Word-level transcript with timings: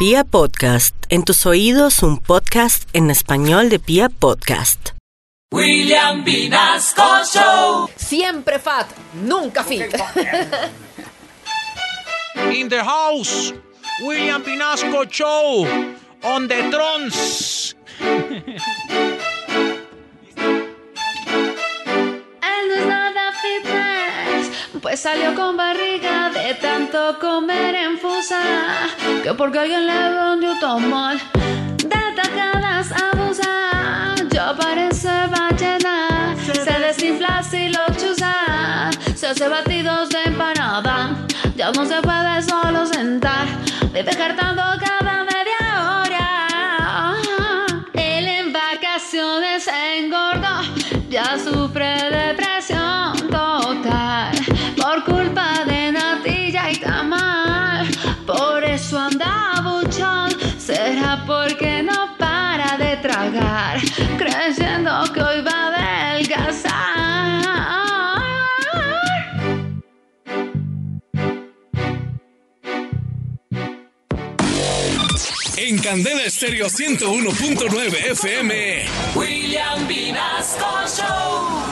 Pia 0.00 0.24
Podcast, 0.24 0.96
en 1.10 1.24
tus 1.24 1.44
oídos 1.44 2.02
un 2.02 2.16
podcast 2.16 2.88
en 2.94 3.10
español 3.10 3.68
de 3.68 3.78
Pia 3.78 4.08
Podcast. 4.08 4.92
William 5.52 6.24
Vinasco 6.24 7.02
Show. 7.30 7.90
Siempre 7.96 8.58
fat, 8.58 8.86
nunca 9.12 9.62
fit. 9.62 9.84
In 12.50 12.70
the 12.70 12.82
house, 12.82 13.52
William 14.02 14.42
Pinasco 14.42 15.04
Show 15.04 15.66
on 16.22 16.48
the 16.48 16.62
Trons. 16.70 17.76
Él 18.00 18.56
no 22.68 22.74
es 22.74 22.86
nada 22.86 23.32
fitness, 23.42 24.50
pues 24.80 25.00
salió 25.00 25.34
con 25.34 25.58
barriga 25.58 26.19
de 26.50 26.56
tanto 26.56 27.16
comer 27.20 27.76
en 27.76 27.96
fusa, 27.96 28.42
que 29.22 29.32
porque 29.34 29.60
alguien 29.60 29.86
le 29.86 30.00
vendió 30.18 30.58
tan 30.58 30.90
mal, 30.90 31.16
de 31.76 32.02
tacadas 32.16 32.90
abusa, 32.90 34.16
ya 34.30 34.52
parece 34.56 35.12
ballena, 35.28 36.34
se 36.64 36.72
desinfla 36.86 37.40
si 37.44 37.68
lo 37.68 37.84
chusa, 37.96 38.90
se 39.14 39.28
hace 39.28 39.46
batidos 39.48 40.08
de 40.08 40.22
empanada, 40.24 41.14
ya 41.54 41.70
no 41.70 41.86
se 41.86 42.02
puede 42.02 42.42
solo 42.42 42.84
sentar, 42.84 43.46
vive 43.92 44.12
cartando 44.16 44.62
cada 44.84 45.22
media 45.22 45.62
hora, 45.88 47.14
él 47.92 48.26
en 48.26 48.52
vacaciones 48.52 49.68
engordó, 49.68 50.62
ya 51.08 51.38
sufre 51.38 51.94
depresión 52.10 52.49
eso 58.80 58.98
anda 58.98 59.60
buchón, 59.62 60.30
será 60.58 61.22
porque 61.26 61.82
no 61.82 62.16
para 62.16 62.78
de 62.78 62.96
tragar, 62.96 63.78
creyendo 64.16 64.90
que 65.12 65.20
hoy 65.22 65.42
va 65.42 65.50
a 65.50 66.12
adelgazar. 66.14 66.80
En 75.56 75.78
Candela 75.78 76.24
Estéreo 76.24 76.66
101.9 76.66 78.12
FM. 78.12 78.84
William 79.14 79.86
Vinasco 79.86 80.66
Show. 80.86 81.69